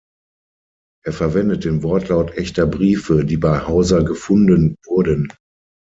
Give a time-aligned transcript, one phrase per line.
[1.05, 5.31] Er verwendet den Wortlaut echter Briefe, die bei Hauser gefunden wurden.